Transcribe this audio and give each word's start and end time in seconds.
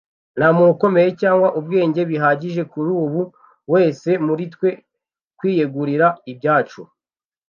nta 0.37 0.47
muntu 0.55 0.71
ukomeye 0.75 1.09
cyangwa 1.21 1.47
ubwenge 1.59 2.01
bihagije 2.11 2.61
kuri 2.71 2.89
buri 3.13 3.23
wese 3.73 4.09
muri 4.25 4.43
twe 4.53 4.69
kwiyegurira 5.37 6.07
ibyacu 6.31 6.81